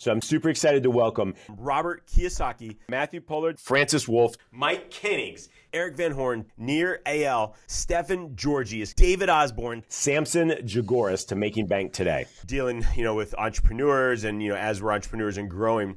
So 0.00 0.12
I'm 0.12 0.22
super 0.22 0.48
excited 0.48 0.84
to 0.84 0.90
welcome 0.90 1.34
Robert 1.48 2.06
Kiyosaki, 2.06 2.76
Matthew 2.88 3.20
Pollard, 3.20 3.58
Francis 3.58 4.06
Wolf, 4.06 4.36
Mike 4.52 4.92
Koenigs, 4.92 5.48
Erik 5.72 5.96
Van 5.96 6.12
Horn, 6.12 6.46
Nir 6.56 7.00
Eyal, 7.04 7.54
Stefan 7.66 8.36
Georgius, 8.36 8.94
David 8.94 9.28
Osborne, 9.28 9.82
Samson 9.88 10.50
Jagoras 10.50 11.26
to 11.26 11.34
Making 11.34 11.66
Bank 11.66 11.92
today. 11.92 12.26
Dealing, 12.46 12.86
you 12.94 13.02
know, 13.02 13.16
with 13.16 13.34
entrepreneurs 13.36 14.22
and, 14.22 14.40
you 14.40 14.50
know, 14.50 14.56
as 14.56 14.80
we're 14.80 14.92
entrepreneurs 14.92 15.36
and 15.36 15.50
growing, 15.50 15.96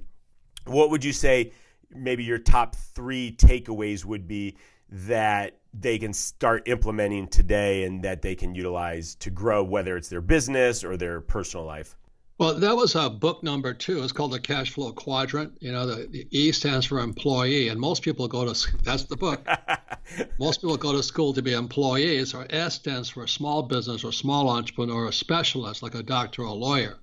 what 0.65 0.89
would 0.89 1.05
you 1.05 1.13
say 1.13 1.51
maybe 1.91 2.23
your 2.23 2.39
top 2.39 2.75
three 2.75 3.35
takeaways 3.37 4.03
would 4.03 4.27
be 4.27 4.57
that 4.89 5.59
they 5.75 5.99
can 5.99 6.11
start 6.11 6.67
implementing 6.67 7.27
today 7.27 7.83
and 7.83 8.03
that 8.03 8.23
they 8.23 8.33
can 8.33 8.55
utilize 8.55 9.13
to 9.15 9.29
grow, 9.29 9.63
whether 9.63 9.95
it's 9.95 10.09
their 10.09 10.21
business 10.21 10.83
or 10.83 10.97
their 10.97 11.21
personal 11.21 11.67
life? 11.67 11.95
Well, 12.41 12.55
that 12.55 12.75
was 12.75 12.95
a 12.95 13.07
book 13.07 13.43
number 13.43 13.71
two. 13.71 14.01
It's 14.01 14.11
called 14.11 14.31
the 14.31 14.39
Cash 14.39 14.71
Flow 14.71 14.91
Quadrant. 14.93 15.55
You 15.59 15.71
know, 15.71 15.85
the, 15.85 16.07
the 16.07 16.27
E 16.31 16.51
stands 16.51 16.87
for 16.87 16.97
employee, 16.97 17.67
and 17.67 17.79
most 17.79 18.01
people 18.01 18.27
go 18.27 18.51
to 18.51 18.71
that's 18.83 19.03
the 19.03 19.15
book. 19.15 19.45
most 20.39 20.61
people 20.61 20.75
go 20.75 20.91
to 20.91 21.03
school 21.03 21.33
to 21.33 21.43
be 21.43 21.53
employees. 21.53 22.33
Or 22.33 22.47
S 22.49 22.73
stands 22.73 23.09
for 23.09 23.27
small 23.27 23.61
business 23.61 24.03
or 24.03 24.11
small 24.11 24.49
entrepreneur 24.49 25.05
or 25.05 25.11
specialist, 25.11 25.83
like 25.83 25.93
a 25.93 26.01
doctor 26.01 26.41
or 26.41 26.47
a 26.47 26.53
lawyer. 26.53 26.97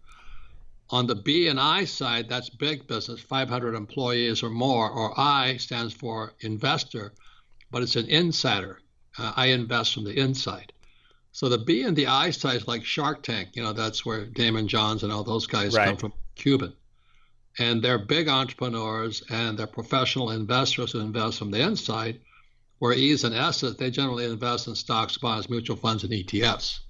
On 0.90 1.06
the 1.06 1.14
B 1.14 1.46
and 1.46 1.60
I 1.60 1.84
side, 1.84 2.28
that's 2.28 2.50
big 2.50 2.88
business, 2.88 3.20
500 3.20 3.76
employees 3.76 4.42
or 4.42 4.50
more. 4.50 4.90
Or 4.90 5.14
I 5.16 5.58
stands 5.58 5.94
for 5.94 6.32
investor, 6.40 7.12
but 7.70 7.84
it's 7.84 7.94
an 7.94 8.06
insider. 8.08 8.80
Uh, 9.16 9.34
I 9.36 9.46
invest 9.46 9.94
from 9.94 10.02
the 10.02 10.18
inside. 10.18 10.72
So 11.38 11.48
the 11.48 11.56
B 11.56 11.84
and 11.84 11.94
the 11.96 12.08
I 12.08 12.30
side 12.30 12.56
is 12.56 12.66
like 12.66 12.84
Shark 12.84 13.22
Tank. 13.22 13.50
You 13.52 13.62
know, 13.62 13.72
that's 13.72 14.04
where 14.04 14.26
Daymond 14.26 14.66
Johns 14.66 15.04
and 15.04 15.12
all 15.12 15.22
those 15.22 15.46
guys 15.46 15.72
right. 15.72 15.86
come 15.86 15.96
from, 15.96 16.12
Cuban. 16.34 16.72
And 17.60 17.80
they're 17.80 17.96
big 17.96 18.26
entrepreneurs 18.26 19.22
and 19.30 19.56
they're 19.56 19.68
professional 19.68 20.32
investors 20.32 20.90
who 20.90 20.98
invest 20.98 21.38
from 21.38 21.52
the 21.52 21.60
inside. 21.60 22.18
Where 22.80 22.92
E's 22.92 23.22
and 23.22 23.36
S's, 23.36 23.76
they 23.76 23.88
generally 23.88 24.24
invest 24.24 24.66
in 24.66 24.74
stocks, 24.74 25.16
bonds, 25.16 25.48
mutual 25.48 25.76
funds, 25.76 26.02
and 26.02 26.12
ETFs. 26.12 26.80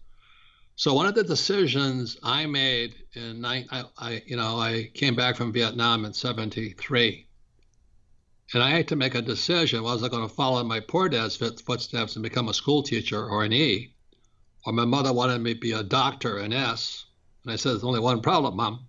So 0.76 0.94
one 0.94 1.04
of 1.04 1.14
the 1.14 1.24
decisions 1.24 2.16
I 2.22 2.46
made 2.46 2.94
in 3.12 3.44
I, 3.44 3.66
I, 3.98 4.22
you 4.24 4.36
know, 4.36 4.58
I 4.58 4.90
came 4.94 5.14
back 5.14 5.36
from 5.36 5.52
Vietnam 5.52 6.06
in 6.06 6.14
'73, 6.14 7.26
and 8.54 8.62
I 8.62 8.70
had 8.70 8.88
to 8.88 8.96
make 8.96 9.14
a 9.14 9.20
decision: 9.20 9.82
was 9.82 10.02
I 10.02 10.08
going 10.08 10.26
to 10.26 10.34
follow 10.34 10.64
my 10.64 10.80
poor 10.80 11.10
dad's 11.10 11.36
footsteps 11.36 12.16
and 12.16 12.22
become 12.22 12.48
a 12.48 12.54
school 12.54 12.82
teacher 12.82 13.22
or 13.22 13.44
an 13.44 13.52
E, 13.52 13.92
or 14.68 14.72
my 14.72 14.84
mother 14.84 15.14
wanted 15.14 15.40
me 15.40 15.54
to 15.54 15.60
be 15.60 15.72
a 15.72 15.82
doctor, 15.82 16.36
an 16.36 16.52
S. 16.52 17.06
And 17.42 17.50
I 17.50 17.56
said, 17.56 17.70
There's 17.70 17.84
only 17.84 18.00
one 18.00 18.20
problem, 18.20 18.56
Mom. 18.56 18.80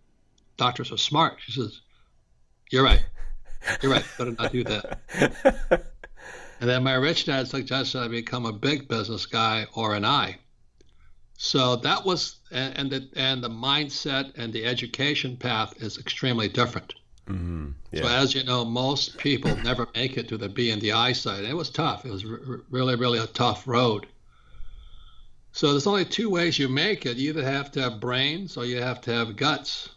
Doctors 0.58 0.92
are 0.92 0.98
smart. 0.98 1.38
She 1.40 1.54
says, 1.54 1.80
You're 2.70 2.84
right. 2.84 3.02
You're 3.82 3.94
right. 3.94 4.04
Better 4.18 4.36
not 4.38 4.52
do 4.52 4.66
that. 4.66 5.00
and 6.60 6.70
then 6.70 6.84
my 6.84 6.96
rich 6.96 7.28
dad 7.28 7.48
suggested 7.48 8.02
I 8.02 8.10
become 8.10 8.46
a 8.46 8.52
big 8.52 8.90
business 8.90 9.26
guy 9.26 9.68
or 9.74 9.96
an 9.96 10.04
I. 10.04 10.40
So 11.38 11.78
that 11.78 12.04
was, 12.04 12.42
and, 12.52 12.78
and 12.78 12.92
the, 12.92 13.10
and 13.16 13.42
the 13.42 13.50
mindset 13.50 14.34
and 14.38 14.52
the 14.52 14.66
education 14.66 15.38
path 15.38 15.82
is 15.82 15.98
extremely 15.98 16.50
different. 16.50 16.94
Mm-hmm. 17.28 17.70
Yeah. 17.94 18.02
So 18.02 18.08
as 18.10 18.36
you 18.36 18.44
know, 18.44 18.66
most 18.66 19.18
people 19.18 19.56
never 19.56 19.88
make 19.96 20.18
it 20.18 20.28
to 20.28 20.38
the 20.38 20.50
B 20.50 20.72
and 20.72 20.82
the 20.82 20.92
I 20.92 21.14
side. 21.14 21.46
It 21.46 21.56
was 21.56 21.70
tough. 21.70 22.06
It 22.06 22.12
was 22.12 22.26
r- 22.26 22.60
really, 22.70 22.96
really 22.98 23.20
a 23.20 23.28
tough 23.28 23.66
road. 23.66 24.08
So 25.60 25.72
there's 25.72 25.88
only 25.88 26.06
two 26.06 26.30
ways 26.30 26.58
you 26.58 26.70
make 26.70 27.06
it. 27.06 27.18
You 27.18 27.32
either 27.32 27.44
have 27.44 27.70
to 27.74 27.82
have 27.82 28.00
brains 28.00 28.56
or 28.56 28.64
you 28.64 28.82
have 28.82 29.02
to 29.02 29.12
have 29.12 29.36
guts. 29.36 29.90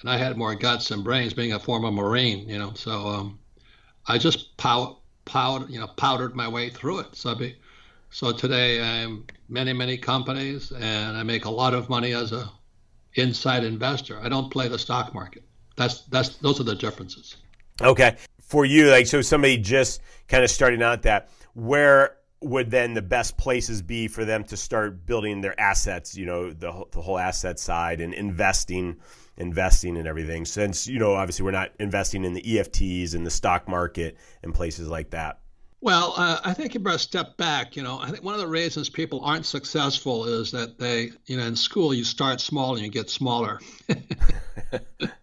And 0.00 0.10
I 0.10 0.16
had 0.16 0.36
more 0.36 0.56
guts 0.56 0.88
than 0.88 1.04
brains, 1.04 1.32
being 1.32 1.52
a 1.52 1.60
former 1.60 1.92
Marine, 1.92 2.48
you 2.48 2.58
know. 2.58 2.72
So 2.74 3.06
um, 3.06 3.38
I 4.08 4.18
just 4.18 4.56
pow, 4.56 4.98
powder, 5.24 5.66
you 5.68 5.78
know, 5.78 5.86
powdered 5.86 6.34
my 6.34 6.48
way 6.48 6.68
through 6.68 6.98
it. 6.98 7.14
So, 7.14 7.32
be, 7.36 7.58
so 8.10 8.32
today 8.32 8.82
I'm 8.82 9.24
many, 9.48 9.72
many 9.72 9.96
companies, 9.96 10.72
and 10.72 11.16
I 11.16 11.22
make 11.22 11.44
a 11.44 11.50
lot 11.50 11.72
of 11.72 11.88
money 11.88 12.12
as 12.12 12.32
a 12.32 12.50
inside 13.14 13.62
investor. 13.62 14.18
I 14.20 14.28
don't 14.28 14.50
play 14.50 14.66
the 14.66 14.80
stock 14.80 15.14
market. 15.14 15.44
That's 15.76 16.00
that's 16.06 16.38
those 16.38 16.58
are 16.58 16.64
the 16.64 16.74
differences. 16.74 17.36
Okay, 17.80 18.16
for 18.40 18.64
you, 18.64 18.90
like 18.90 19.06
so, 19.06 19.22
somebody 19.22 19.58
just 19.58 20.00
kind 20.26 20.42
of 20.42 20.50
starting 20.50 20.82
out 20.82 21.02
that 21.02 21.28
where 21.54 22.16
would 22.42 22.70
then 22.70 22.94
the 22.94 23.02
best 23.02 23.36
places 23.36 23.82
be 23.82 24.08
for 24.08 24.24
them 24.24 24.44
to 24.44 24.56
start 24.56 25.04
building 25.04 25.40
their 25.42 25.58
assets 25.60 26.16
you 26.16 26.24
know 26.24 26.50
the, 26.50 26.84
the 26.92 27.00
whole 27.00 27.18
asset 27.18 27.58
side 27.58 28.00
and 28.00 28.14
investing 28.14 28.96
investing 29.40 29.96
and 29.96 30.06
everything. 30.06 30.44
Since 30.44 30.86
you 30.86 30.98
know 30.98 31.14
obviously 31.14 31.44
we're 31.44 31.50
not 31.50 31.72
investing 31.80 32.24
in 32.24 32.34
the 32.34 32.42
ETFs 32.42 33.14
and 33.14 33.26
the 33.26 33.30
stock 33.30 33.66
market 33.66 34.16
and 34.42 34.54
places 34.54 34.88
like 34.88 35.10
that. 35.10 35.40
Well 35.82 36.12
uh, 36.16 36.40
i 36.44 36.52
think 36.52 36.74
you 36.74 36.80
better 36.80 36.98
step 36.98 37.38
back 37.38 37.74
you 37.74 37.82
know. 37.82 37.98
I 37.98 38.10
think 38.10 38.22
one 38.22 38.34
of 38.34 38.40
the 38.40 38.46
reasons 38.46 38.90
people 38.90 39.24
aren't 39.24 39.46
successful 39.46 40.26
is 40.26 40.50
that 40.50 40.78
they 40.78 41.12
you 41.26 41.38
know 41.38 41.44
in 41.44 41.56
school 41.56 41.94
you 41.94 42.04
start 42.04 42.40
small 42.40 42.74
and 42.74 42.84
you 42.84 42.90
get 42.90 43.08
smaller 43.08 43.60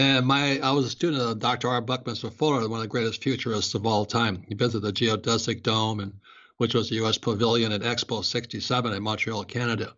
And 0.00 0.26
my, 0.26 0.58
I 0.60 0.70
was 0.70 0.86
a 0.86 0.90
student 0.90 1.20
of 1.20 1.40
Dr. 1.40 1.68
R. 1.68 1.82
Buckminster 1.82 2.30
Fuller, 2.30 2.66
one 2.66 2.78
of 2.78 2.82
the 2.84 2.88
greatest 2.88 3.22
futurists 3.22 3.74
of 3.74 3.84
all 3.84 4.06
time. 4.06 4.42
He 4.48 4.54
visited 4.54 4.80
the 4.80 4.94
geodesic 4.94 5.62
dome, 5.62 6.00
and 6.00 6.14
which 6.56 6.74
was 6.74 6.88
the 6.88 6.94
U.S. 6.96 7.18
Pavilion 7.18 7.70
at 7.70 7.82
Expo 7.82 8.24
67 8.24 8.94
in 8.94 9.02
Montreal, 9.02 9.44
Canada. 9.44 9.94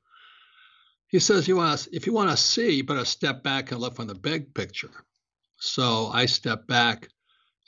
He 1.07 1.21
says, 1.21 1.47
you 1.47 1.55
want 1.55 1.79
to, 1.79 1.95
if 1.95 2.09
you 2.09 2.13
want 2.13 2.31
to 2.31 2.37
see, 2.37 2.73
you 2.73 2.83
better 2.83 3.05
step 3.05 3.45
back 3.45 3.71
and 3.71 3.81
look 3.81 3.95
from 3.95 4.09
the 4.09 4.17
big 4.17 4.53
picture. 4.53 4.91
So 5.59 6.09
I 6.13 6.27
step 6.27 6.67
back, 6.67 7.09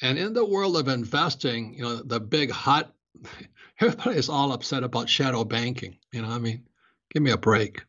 and 0.02 0.18
in 0.18 0.32
the 0.32 0.44
world 0.44 0.76
of 0.76 0.88
investing, 0.88 1.74
you 1.74 1.84
know, 1.84 2.02
the 2.02 2.18
big 2.18 2.50
hot, 2.50 2.92
everybody 3.80 4.16
is 4.16 4.28
all 4.28 4.50
upset 4.50 4.82
about 4.82 5.08
shadow 5.08 5.44
banking. 5.44 5.98
You 6.10 6.22
know, 6.22 6.30
I 6.30 6.38
mean, 6.38 6.64
give 7.12 7.22
me 7.22 7.30
a 7.30 7.38
break. 7.38 7.84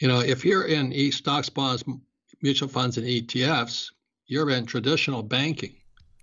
You 0.00 0.08
know, 0.08 0.18
if 0.18 0.44
you're 0.44 0.66
in 0.66 0.92
e 0.92 1.12
stocks, 1.12 1.48
bonds, 1.48 1.84
mutual 2.46 2.68
funds 2.68 2.96
and 2.96 3.04
ETFs, 3.04 3.90
you're 4.26 4.50
in 4.50 4.66
traditional 4.66 5.20
banking. 5.20 5.74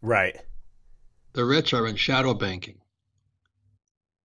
Right. 0.02 0.38
The 1.34 1.44
rich 1.44 1.74
are 1.74 1.86
in 1.86 1.98
shadow 1.98 2.34
banking. 2.34 2.80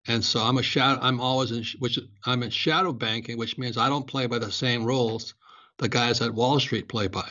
And 0.07 0.25
so 0.25 0.41
I'm 0.41 0.59
a 0.59 0.63
shadow. 0.63 1.01
I'm 1.03 1.21
always 1.21 1.51
in 1.51 1.65
which 1.81 1.99
I'm 2.25 2.45
in 2.45 2.51
shadow 2.51 2.93
banking, 2.93 3.37
which 3.37 3.59
means 3.59 3.77
I 3.77 3.89
don't 3.89 4.07
play 4.07 4.27
by 4.27 4.39
the 4.39 4.53
same 4.53 4.85
rules 4.85 5.35
the 5.79 5.89
guys 5.89 6.21
at 6.23 6.33
Wall 6.33 6.61
Street 6.61 6.89
play 6.89 7.09
by. 7.09 7.29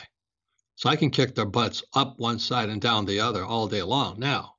So 0.76 0.90
I 0.90 0.96
can 0.96 1.10
kick 1.10 1.34
their 1.34 1.46
butts 1.46 1.82
up 1.94 2.18
one 2.18 2.38
side 2.38 2.68
and 2.68 2.80
down 2.80 3.06
the 3.06 3.20
other 3.20 3.44
all 3.44 3.68
day 3.68 3.82
long. 3.82 4.18
Now, 4.18 4.56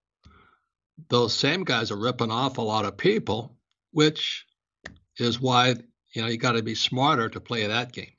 those 1.09 1.35
same 1.35 1.63
guys 1.63 1.91
are 1.91 1.97
ripping 1.97 2.31
off 2.31 2.57
a 2.57 2.63
lot 2.63 2.85
of 2.85 2.97
people, 2.97 3.55
which 3.91 4.47
is 5.17 5.39
why 5.39 5.75
you 6.13 6.21
know 6.23 6.27
you 6.27 6.37
got 6.37 6.53
to 6.53 6.63
be 6.63 6.73
smarter 6.73 7.29
to 7.29 7.39
play 7.39 7.67
that 7.67 7.91
game. 7.91 8.13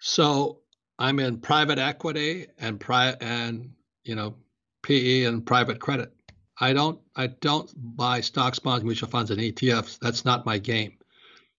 So 0.00 0.61
I'm 0.98 1.18
in 1.18 1.38
private 1.38 1.78
equity 1.78 2.46
and 2.58 2.78
pri- 2.78 3.16
and 3.20 3.72
you 4.04 4.14
know 4.14 4.36
PE 4.82 5.24
and 5.24 5.44
private 5.44 5.80
credit. 5.80 6.12
I 6.60 6.72
don't 6.72 7.00
I 7.16 7.28
don't 7.28 7.70
buy 7.96 8.20
stocks, 8.20 8.58
bonds, 8.58 8.84
mutual 8.84 9.08
funds, 9.08 9.30
and 9.30 9.40
ETFs. 9.40 9.98
That's 9.98 10.24
not 10.24 10.46
my 10.46 10.58
game. 10.58 10.98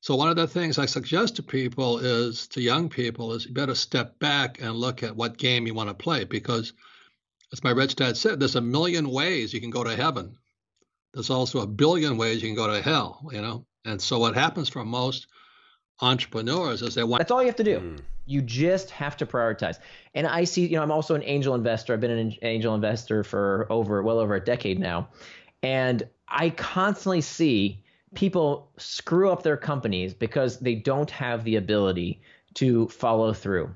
So 0.02 0.16
one 0.16 0.30
of 0.30 0.36
the 0.36 0.48
things 0.48 0.78
I 0.78 0.86
suggest 0.86 1.38
to 1.38 1.44
people 1.44 2.00
is 2.00 2.48
to 2.50 2.62
young 2.62 2.90
people 2.90 3.34
is 3.34 3.46
you 3.46 3.54
better 3.54 3.76
step 3.76 4.20
back 4.20 4.62
and 4.62 4.76
look 4.76 5.02
at 5.02 5.16
what 5.16 5.38
game 5.38 5.66
you 5.66 5.74
want 5.74 5.90
to 5.90 5.94
play 5.94 6.26
because 6.26 6.74
as 7.54 7.64
my 7.64 7.72
rich 7.72 7.96
dad 7.96 8.18
said, 8.18 8.40
there's 8.40 8.56
a 8.56 8.62
million 8.62 9.10
ways 9.10 9.54
you 9.54 9.62
can 9.62 9.70
go 9.70 9.84
to 9.84 9.96
heaven. 9.96 10.36
There's 11.14 11.30
also 11.30 11.60
a 11.60 11.68
billion 11.68 12.18
ways 12.18 12.42
you 12.42 12.50
can 12.50 12.56
go 12.56 12.68
to 12.68 12.82
hell, 12.82 13.30
you 13.32 13.42
know. 13.42 13.66
And 13.86 14.02
so 14.02 14.20
what 14.20 14.36
happens 14.36 14.70
for 14.70 14.84
most 14.84 15.28
entrepreneurs 16.02 16.82
is 16.82 16.96
they 16.96 17.04
want 17.04 17.20
That's 17.20 17.32
all 17.32 17.42
you 17.42 17.48
have 17.48 17.56
to 17.58 17.64
do. 17.64 17.80
Mm. 17.80 18.00
You 18.26 18.42
just 18.42 18.90
have 18.92 19.18
to 19.18 19.26
prioritize. 19.26 19.80
And 20.14 20.28
I 20.28 20.44
see, 20.44 20.66
you 20.66 20.78
know, 20.78 20.84
I'm 20.84 20.92
also 20.92 21.16
an 21.16 21.24
angel 21.24 21.56
investor. 21.56 21.94
I've 21.94 22.02
been 22.02 22.12
an 22.12 22.36
angel 22.42 22.76
investor 22.76 23.24
for 23.24 23.68
over 23.70 24.02
well 24.02 24.20
over 24.20 24.36
a 24.36 24.44
decade 24.44 24.80
now. 24.80 25.10
And 25.62 26.08
I 26.28 26.50
constantly 26.52 27.22
see 27.22 27.84
people 28.16 28.72
screw 28.78 29.32
up 29.32 29.44
their 29.44 29.58
companies 29.58 30.14
because 30.14 30.60
they 30.60 30.76
don't 30.76 31.10
have 31.12 31.44
the 31.44 31.56
ability 31.56 32.22
to 32.56 32.88
follow 32.90 33.34
through, 33.34 33.74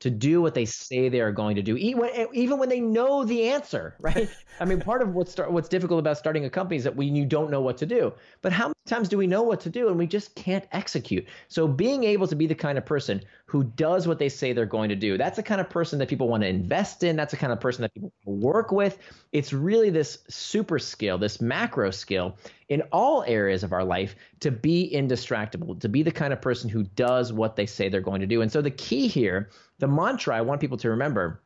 to 0.00 0.10
do 0.10 0.40
what 0.40 0.54
they 0.54 0.64
say 0.64 1.08
they 1.08 1.20
are 1.20 1.32
going 1.32 1.56
to 1.56 1.62
do, 1.62 1.76
even 1.76 2.58
when 2.58 2.68
they 2.68 2.80
know 2.80 3.24
the 3.24 3.48
answer, 3.48 3.96
right? 4.00 4.28
I 4.60 4.64
mean, 4.64 4.80
part 4.80 5.02
of 5.02 5.14
what's 5.14 5.36
what's 5.36 5.68
difficult 5.68 5.98
about 6.00 6.18
starting 6.18 6.44
a 6.44 6.50
company 6.50 6.76
is 6.76 6.84
that 6.84 6.96
when 6.96 7.16
you 7.16 7.24
don't 7.24 7.50
know 7.50 7.60
what 7.60 7.78
to 7.78 7.86
do. 7.86 8.12
But 8.42 8.52
how 8.52 8.68
many 8.68 8.74
times 8.86 9.08
do 9.08 9.16
we 9.16 9.26
know 9.26 9.42
what 9.42 9.60
to 9.60 9.70
do 9.70 9.88
and 9.88 9.98
we 9.98 10.06
just 10.06 10.34
can't 10.34 10.64
execute? 10.72 11.26
So 11.48 11.68
being 11.68 12.04
able 12.04 12.26
to 12.26 12.36
be 12.36 12.46
the 12.46 12.54
kind 12.54 12.78
of 12.78 12.84
person 12.84 13.22
who 13.46 13.64
does 13.64 14.08
what 14.08 14.18
they 14.18 14.28
say 14.28 14.52
they're 14.52 14.66
going 14.66 14.88
to 14.88 14.96
do, 14.96 15.16
that's 15.16 15.36
the 15.36 15.42
kind 15.42 15.60
of 15.60 15.70
person 15.70 15.98
that 15.98 16.08
people 16.08 16.28
want 16.28 16.42
to 16.42 16.48
invest 16.48 17.02
in. 17.02 17.16
That's 17.16 17.30
the 17.30 17.36
kind 17.36 17.52
of 17.52 17.60
person 17.60 17.82
that 17.82 17.94
people 17.94 18.12
work 18.24 18.72
with. 18.72 18.98
It's 19.32 19.52
really 19.52 19.90
this 19.90 20.18
super 20.28 20.78
skill, 20.78 21.18
this 21.18 21.40
macro 21.40 21.90
skill 21.90 22.36
in 22.68 22.82
all 22.92 23.24
areas 23.26 23.62
of 23.62 23.72
our 23.72 23.84
life 23.84 24.16
to 24.40 24.50
be 24.50 24.90
indistractable, 24.92 25.78
to 25.80 25.88
be 25.88 26.02
the 26.02 26.10
kind 26.10 26.32
of 26.32 26.40
person 26.40 26.68
who 26.68 26.82
does 26.82 27.32
what 27.32 27.56
they 27.56 27.66
say 27.66 27.88
they're 27.88 28.00
going 28.00 28.20
to 28.20 28.26
do. 28.26 28.42
And 28.42 28.50
so 28.50 28.62
the 28.62 28.70
key 28.70 29.08
here 29.08 29.50
the 29.82 29.88
mantra 29.88 30.36
I 30.36 30.42
want 30.42 30.60
people 30.60 30.76
to 30.78 30.90
remember 30.90 31.42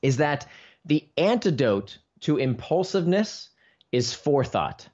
is 0.00 0.18
that 0.18 0.46
the 0.84 1.04
antidote 1.16 1.98
to 2.20 2.36
impulsiveness 2.36 3.48
is 3.90 4.14
forethought. 4.14 4.88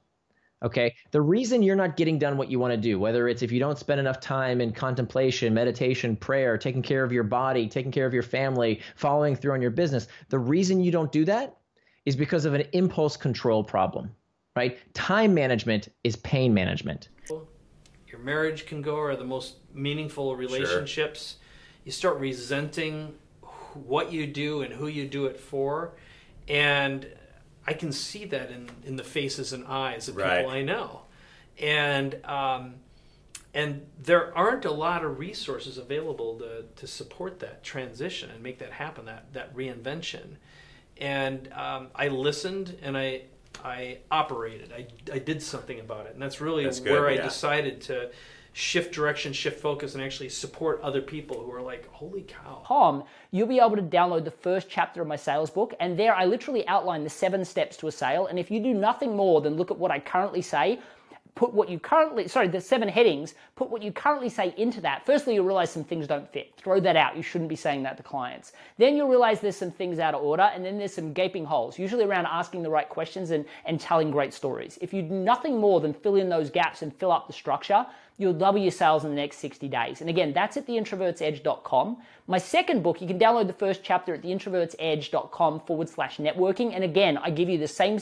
Okay. 0.63 0.95
The 1.11 1.21
reason 1.21 1.63
you're 1.63 1.77
not 1.77 1.97
getting 1.97 2.19
done 2.19 2.37
what 2.37 2.51
you 2.51 2.59
want 2.59 2.73
to 2.73 2.77
do, 2.77 2.99
whether 2.99 3.29
it's 3.29 3.43
if 3.43 3.51
you 3.51 3.59
don't 3.59 3.79
spend 3.79 4.01
enough 4.01 4.21
time 4.21 4.61
in 4.61 4.73
contemplation, 4.73 5.53
meditation, 5.53 6.17
prayer, 6.17 6.57
taking 6.57 6.83
care 6.83 7.03
of 7.03 7.13
your 7.13 7.25
body, 7.25 7.69
taking 7.69 7.91
care 7.93 8.07
of 8.07 8.15
your 8.15 8.23
family, 8.23 8.81
following 8.95 9.35
through 9.35 9.53
on 9.53 9.63
your 9.63 9.71
business, 9.71 10.09
the 10.29 10.39
reason 10.39 10.81
you 10.81 10.93
don't 10.93 11.11
do 11.11 11.25
that 11.25 11.59
is 12.05 12.17
because 12.17 12.45
of 12.45 12.55
an 12.55 12.65
impulse 12.73 13.17
control 13.17 13.63
problem, 13.65 14.15
right? 14.57 14.79
Time 14.95 15.35
management 15.35 15.89
is 16.05 16.17
pain 16.17 16.55
management. 16.55 17.09
Your 18.09 18.21
marriage 18.21 18.67
can 18.67 18.83
go 18.83 18.97
or 18.97 19.17
the 19.17 19.25
most 19.25 19.57
meaningful 19.75 20.37
relationships. 20.37 21.33
Sure 21.33 21.43
you 21.85 21.93
start 21.93 22.19
resenting 22.19 23.15
what 23.75 24.13
you 24.13 24.27
do 24.27 24.63
and 24.63 24.73
who 24.73 24.87
you 24.87 25.07
do 25.07 25.27
it 25.27 25.39
for 25.39 25.93
and 26.49 27.07
i 27.67 27.73
can 27.73 27.93
see 27.93 28.25
that 28.25 28.51
in, 28.51 28.69
in 28.85 28.97
the 28.97 29.05
faces 29.05 29.53
and 29.53 29.65
eyes 29.67 30.09
of 30.09 30.17
right. 30.17 30.39
people 30.39 30.51
i 30.51 30.63
know. 30.63 31.03
And 31.59 32.25
um, 32.25 32.75
and 33.55 33.87
there 34.03 34.37
aren't 34.37 34.65
a 34.65 34.71
lot 34.71 35.05
of 35.05 35.19
resources 35.19 35.77
available 35.77 36.39
to, 36.39 36.65
to 36.75 36.87
support 36.87 37.41
that 37.41 37.63
transition 37.63 38.31
and 38.31 38.43
make 38.43 38.59
that 38.61 38.73
happen 38.73 39.05
that 39.07 39.33
that 39.35 39.55
reinvention. 39.55 40.37
And 40.99 41.53
um, 41.53 41.89
i 41.95 42.09
listened 42.09 42.79
and 42.83 42.97
i 42.97 43.23
i 43.65 43.99
operated. 44.11 44.73
I, 44.73 44.87
I 45.13 45.19
did 45.19 45.43
something 45.43 45.79
about 45.79 46.07
it. 46.07 46.15
And 46.15 46.23
that's 46.23 46.41
really 46.41 46.65
that's 46.65 46.81
where 46.81 47.07
i 47.09 47.17
decided 47.17 47.83
to 47.83 48.11
shift 48.53 48.95
direction, 48.95 49.33
shift 49.33 49.61
focus, 49.61 49.95
and 49.95 50.03
actually 50.03 50.29
support 50.29 50.81
other 50.83 51.01
people 51.01 51.43
who 51.43 51.51
are 51.53 51.63
like, 51.63 51.89
holy 51.91 52.23
cow. 52.23 52.63
Com, 52.65 53.05
you'll 53.31 53.47
be 53.47 53.59
able 53.59 53.77
to 53.77 53.83
download 53.83 54.25
the 54.25 54.31
first 54.31 54.69
chapter 54.69 55.01
of 55.01 55.09
my 55.09 55.17
sales 55.17 55.51
book, 55.51 55.75
and 55.81 55.99
there 55.99 56.15
I 56.15 56.27
literally 56.27 56.67
outline 56.69 57.05
the 57.05 57.11
seven 57.11 57.45
steps 57.45 57.77
to 57.79 57.89
a 57.89 57.93
sale. 57.93 58.27
And 58.27 58.39
if 58.39 58.51
you 58.51 58.61
do 58.61 58.75
nothing 58.75 59.17
more 59.17 59.41
than 59.41 59.57
look 59.57 59.71
at 59.71 59.79
what 59.79 59.91
I 59.91 59.99
currently 59.99 60.43
say, 60.43 60.81
put 61.35 61.55
what 61.55 61.71
you 61.71 61.79
currently, 61.79 62.29
sorry, 62.29 62.47
the 62.47 62.61
seven 62.61 62.89
headings, 62.89 63.35
put 63.57 63.71
what 63.71 63.83
you 63.83 63.91
currently 63.91 64.29
say 64.29 64.53
into 64.59 64.83
that. 64.83 65.07
Firstly, 65.07 65.35
you'll 65.35 65.47
realize 65.47 65.71
some 65.71 65.85
things 65.85 66.07
don't 66.07 66.31
fit. 66.31 66.53
Throw 66.59 66.79
that 66.81 66.95
out. 66.95 67.17
You 67.17 67.23
shouldn't 67.23 67.49
be 67.49 67.57
saying 67.57 67.83
that 67.85 67.97
to 67.97 68.03
clients. 68.03 68.53
Then 68.77 68.97
you'll 68.97 69.09
realize 69.09 69.41
there's 69.41 69.57
some 69.57 69.71
things 69.71 69.99
out 69.99 70.15
of 70.15 70.23
order, 70.23 70.43
and 70.43 70.63
then 70.63 70.77
there's 70.77 70.93
some 70.93 71.15
gaping 71.15 71.47
holes, 71.47 71.79
usually 71.79 72.05
around 72.05 72.27
asking 72.27 72.63
the 72.63 72.71
right 72.71 72.89
questions 72.89 73.31
and, 73.31 73.47
and 73.65 73.81
telling 73.81 74.11
great 74.11 74.35
stories. 74.35 74.79
If 74.83 74.93
you 74.93 75.01
do 75.01 75.15
nothing 75.15 75.59
more 75.59 75.81
than 75.81 75.95
fill 75.95 76.17
in 76.17 76.29
those 76.29 76.51
gaps 76.51 76.83
and 76.83 76.95
fill 76.95 77.11
up 77.11 77.27
the 77.27 77.33
structure, 77.33 77.87
you'll 78.19 78.33
double 78.33 78.59
your 78.59 78.71
sales 78.71 79.05
in 79.05 79.11
the 79.11 79.17
next 79.17 79.39
60 79.39 79.69
days. 79.69 80.01
And 80.01 80.11
again, 80.11 80.33
that's 80.33 80.57
at 80.57 80.67
theintrovertsedge.com. 80.67 81.97
My 82.27 82.39
second 82.39 82.83
book, 82.83 83.01
you 83.01 83.07
can 83.07 83.19
download 83.19 83.47
the 83.47 83.53
first 83.53 83.83
chapter 83.83 84.15
at 84.15 84.23
theintrovertsedge.com 84.23 85.61
forward 85.61 85.89
slash 85.89 86.19
networking. 86.19 86.75
And 86.75 86.85
again, 86.85 87.19
I 87.19 87.31
give 87.31 87.49
you 87.49 87.59
the 87.59 87.69
same 87.69 87.99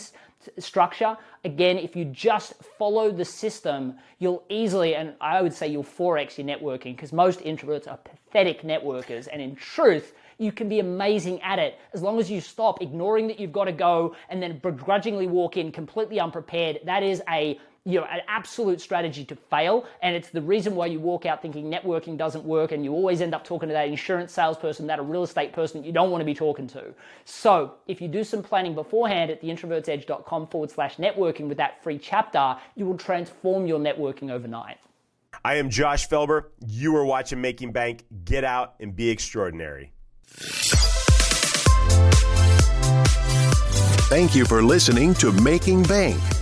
structure. 0.59 1.17
Again, 1.45 1.79
if 1.79 1.97
you 1.97 2.05
just 2.05 2.55
follow 2.79 3.11
the 3.11 3.25
system, 3.25 3.95
you'll 4.19 4.43
easily, 4.49 4.95
and 4.95 5.15
I 5.21 5.43
would 5.43 5.53
say 5.53 5.69
you'll 5.69 5.85
4x 5.85 6.39
your 6.39 6.47
networking 6.47 6.97
because 6.97 7.13
most 7.13 7.41
introverts 7.41 7.89
are 7.89 7.99
pathetic 7.99 8.63
networkers. 8.63 9.29
And 9.31 9.41
in 9.41 9.57
truth, 9.57 10.15
you 10.39 10.53
can 10.53 10.69
be 10.69 10.81
amazing 10.81 11.41
at 11.43 11.59
it 11.59 11.79
as 11.93 12.03
long 12.03 12.19
as 12.19 12.31
you 12.31 12.41
stop 12.41 12.81
ignoring 12.81 13.27
that 13.29 13.39
you've 13.39 13.53
got 13.53 13.65
to 13.65 13.73
go 13.73 14.17
and 14.31 14.43
then 14.43 14.59
begrudgingly 14.59 15.27
walk 15.27 15.59
in 15.59 15.71
completely 15.71 16.19
unprepared. 16.19 16.81
That 16.85 17.03
is 17.03 17.23
a 17.29 17.61
you 17.85 17.99
know, 17.99 18.07
an 18.07 18.21
absolute 18.29 18.81
strategy 18.81 19.25
to 19.25 19.35
fail. 19.35 19.87
And 20.03 20.15
it's 20.15 20.29
the 20.29 20.43
reason 20.43 20.75
why 20.75 20.87
you 20.87 21.01
walk 21.01 21.25
out 21.25 21.41
thinking 21.41 21.71
networking 21.71 22.17
doesn't 22.17 22.45
work 22.45 22.73
and 22.73 22.85
you 22.85 22.93
always 22.93 23.21
end 23.21 23.35
up 23.35 23.45
talking 23.45 23.69
to 23.69 23.73
that 23.73 23.89
insurance 23.89 24.33
salesperson, 24.33 24.87
that 24.89 24.99
a 24.99 25.03
real 25.03 25.23
estate 25.23 25.53
person 25.53 25.81
that 25.81 25.87
you 25.87 25.93
don't 25.93 26.11
want 26.11 26.21
to 26.21 26.27
be 26.27 26.35
talking 26.35 26.67
to. 26.69 26.95
So 27.25 27.75
if 27.87 28.01
you 28.01 28.09
do 28.09 28.23
some 28.23 28.43
planning 28.43 28.75
beforehand 28.75 29.31
at 29.31 29.43
theintrovertsedge.com 29.43 30.49
forward 30.49 30.71
slash 30.71 30.97
networking 30.97 31.49
with 31.49 31.57
that 31.57 31.83
free 31.83 31.99
chapter, 31.99 32.57
you 32.77 32.85
will 32.85 32.99
transform 32.99 33.67
your 33.67 33.79
networking 33.79 34.31
overnight. 34.31 34.77
I 35.45 35.57
am 35.57 35.71
Josh 35.71 36.09
Felber. 36.09 36.47
You 36.67 36.95
are 36.97 37.05
watching 37.05 37.41
Making 37.41 37.73
Bank. 37.73 38.05
Get 38.25 38.45
out 38.45 38.75
and 38.79 38.95
be 38.95 39.09
extraordinary. 39.09 39.93
Thank 44.11 44.35
you 44.35 44.45
for 44.45 44.63
listening 44.63 45.15
to 45.15 45.33
Making 45.33 45.85
Bank. 45.85 46.21